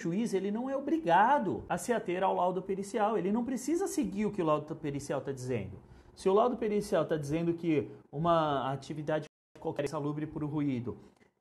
juiz 0.00 0.32
ele 0.32 0.50
não 0.50 0.70
é 0.70 0.76
obrigado 0.76 1.62
a 1.68 1.76
se 1.76 1.92
ater 1.92 2.22
ao 2.22 2.34
laudo 2.34 2.62
pericial, 2.62 3.18
ele 3.18 3.30
não 3.30 3.44
precisa 3.44 3.86
seguir 3.86 4.26
o 4.26 4.32
que 4.32 4.42
o 4.42 4.44
laudo 4.44 4.74
pericial 4.74 5.20
está 5.20 5.32
dizendo. 5.32 5.78
Se 6.14 6.28
o 6.28 6.34
laudo 6.34 6.56
pericial 6.56 7.02
está 7.04 7.16
dizendo 7.16 7.54
que 7.54 7.90
uma 8.10 8.72
atividade 8.72 9.26
qualquer 9.58 9.84
é 9.84 9.88
salubre 9.88 10.26
por 10.26 10.42
ruído 10.44 10.96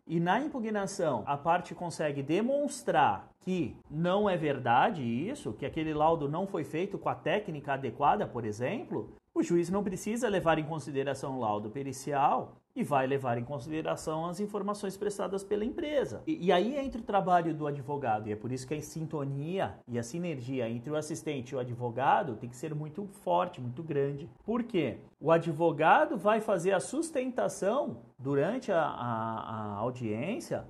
e 0.06 0.20
na 0.20 0.42
impugnação 0.42 1.24
a 1.26 1.38
parte 1.38 1.76
consegue 1.76 2.22
demonstrar 2.22 3.30
que 3.42 3.76
não 3.90 4.30
é 4.30 4.36
verdade 4.36 5.04
isso, 5.04 5.54
que 5.54 5.66
aquele 5.66 5.94
laudo 5.94 6.28
não 6.28 6.48
foi 6.48 6.64
feito 6.64 6.98
com 6.98 7.10
a 7.10 7.16
técnica 7.16 7.74
adequada, 7.74 8.28
por 8.28 8.44
exemplo, 8.44 9.14
o 9.40 9.44
juiz 9.44 9.70
não 9.70 9.82
precisa 9.82 10.28
levar 10.28 10.60
em 10.60 10.66
consideração 10.66 11.38
o 11.38 11.40
laudo 11.40 11.70
pericial 11.70 12.58
e 12.76 12.84
vai 12.84 13.08
levar 13.08 13.38
em 13.38 13.44
consideração 13.44 14.26
as 14.26 14.42
informações 14.42 14.98
prestadas 14.98 15.44
pela 15.44 15.64
empresa. 15.64 16.22
E, 16.28 16.48
e, 16.48 16.52
aí 16.52 16.78
entra 16.78 17.00
o 17.00 17.04
trabalho 17.04 17.54
do 17.54 17.66
advogado, 17.66 18.28
e 18.28 18.34
é 18.34 18.36
por 18.36 18.52
isso 18.52 18.68
que 18.68 18.74
a 18.74 18.82
sintonia 18.82 19.76
e 19.88 19.98
a 19.98 20.04
sinergia 20.04 20.70
entre 20.70 20.92
o 20.92 20.96
assistente 20.96 21.52
e 21.52 21.56
o 21.56 21.60
advogado 21.60 22.36
tem 22.36 22.50
que 22.50 22.56
ser 22.56 22.76
muito 22.76 23.08
forte, 23.24 23.62
muito 23.62 23.82
grande. 23.82 24.30
Por 24.46 24.64
quê? 24.64 24.98
O 25.22 25.32
advogado 25.32 26.18
vai 26.18 26.42
fazer 26.42 26.74
a 26.74 26.80
sustentação 26.80 28.02
durante 28.18 28.72
a, 28.72 28.82
a, 28.82 29.74
a 29.74 29.76
audiência 29.78 30.66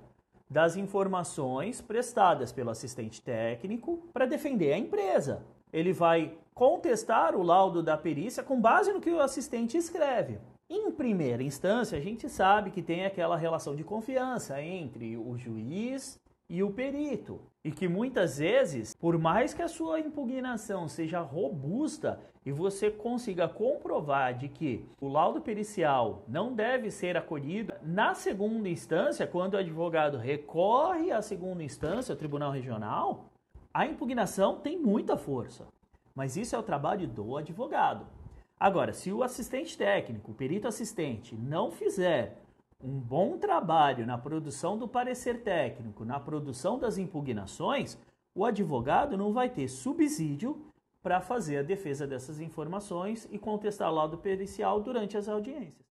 das 0.48 0.76
informações 0.76 1.80
prestadas 1.80 2.52
pelo 2.52 2.70
assistente 2.70 3.20
técnico 3.20 4.08
para 4.12 4.26
defender 4.26 4.72
a 4.72 4.78
empresa. 4.78 5.44
Ele 5.72 5.92
vai 5.92 6.36
contestar 6.54 7.34
o 7.34 7.42
laudo 7.42 7.82
da 7.82 7.96
perícia 7.96 8.42
com 8.42 8.60
base 8.60 8.92
no 8.92 9.00
que 9.00 9.10
o 9.10 9.20
assistente 9.20 9.76
escreve. 9.76 10.38
Em 10.68 10.90
primeira 10.92 11.42
instância, 11.42 11.98
a 11.98 12.00
gente 12.00 12.28
sabe 12.28 12.70
que 12.70 12.82
tem 12.82 13.04
aquela 13.04 13.36
relação 13.36 13.74
de 13.74 13.82
confiança 13.82 14.62
entre 14.62 15.16
o 15.16 15.36
juiz 15.36 16.20
e 16.48 16.62
o 16.62 16.70
perito. 16.70 17.40
E 17.64 17.70
que 17.70 17.88
muitas 17.88 18.38
vezes, 18.38 18.94
por 18.94 19.18
mais 19.18 19.54
que 19.54 19.62
a 19.62 19.68
sua 19.68 20.00
impugnação 20.00 20.88
seja 20.88 21.20
robusta 21.20 22.20
e 22.44 22.50
você 22.50 22.90
consiga 22.90 23.48
comprovar 23.48 24.36
de 24.36 24.48
que 24.48 24.84
o 25.00 25.08
laudo 25.08 25.40
pericial 25.40 26.24
não 26.26 26.54
deve 26.54 26.90
ser 26.90 27.16
acolhido, 27.16 27.72
na 27.82 28.14
segunda 28.14 28.68
instância, 28.68 29.26
quando 29.26 29.54
o 29.54 29.58
advogado 29.58 30.16
recorre 30.18 31.12
à 31.12 31.20
segunda 31.20 31.62
instância, 31.62 32.12
ao 32.12 32.18
tribunal 32.18 32.50
regional, 32.50 33.26
a 33.72 33.86
impugnação 33.86 34.58
tem 34.58 34.78
muita 34.78 35.16
força. 35.16 35.66
Mas 36.14 36.36
isso 36.36 36.54
é 36.56 36.58
o 36.58 36.62
trabalho 36.62 37.06
do 37.06 37.36
advogado. 37.36 38.06
Agora, 38.58 38.92
se 38.92 39.12
o 39.12 39.22
assistente 39.22 39.78
técnico, 39.78 40.32
o 40.32 40.34
perito 40.34 40.68
assistente, 40.68 41.34
não 41.34 41.70
fizer 41.70 42.42
um 42.82 42.98
bom 42.98 43.38
trabalho 43.38 44.06
na 44.06 44.18
produção 44.18 44.76
do 44.76 44.88
parecer 44.88 45.42
técnico, 45.42 46.04
na 46.04 46.18
produção 46.18 46.78
das 46.78 46.98
impugnações, 46.98 47.96
o 48.34 48.44
advogado 48.44 49.16
não 49.16 49.32
vai 49.32 49.48
ter 49.48 49.68
subsídio 49.68 50.66
para 51.02 51.20
fazer 51.20 51.58
a 51.58 51.62
defesa 51.62 52.06
dessas 52.06 52.40
informações 52.40 53.26
e 53.30 53.38
contestar 53.38 53.90
o 53.90 53.94
laudo 53.94 54.18
pericial 54.18 54.80
durante 54.80 55.16
as 55.16 55.28
audiências. 55.28 55.89